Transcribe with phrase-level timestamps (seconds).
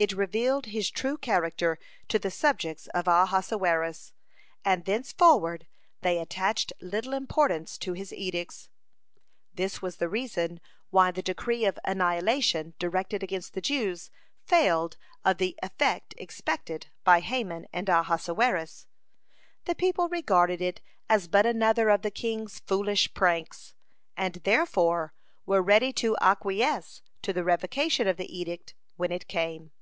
[0.00, 1.76] It revealed his true character
[2.06, 4.12] to the subjects of Ahasuerus,
[4.64, 5.66] and thenceforward
[6.02, 8.68] they attached little importance to his edicts.
[9.52, 10.60] This was the reason
[10.90, 14.12] why the decree of annihilation directed against the Jews
[14.46, 18.86] failed of the effect expected by Haman and Ahasuerus.
[19.64, 23.74] The people regarded it as but another of the king's foolish pranks,
[24.16, 25.12] and therefore
[25.44, 29.72] were ready to acquiesce in the revocation of the edict when it came.